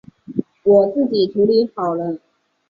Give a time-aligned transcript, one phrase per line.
[0.63, 2.17] 我自己处理好了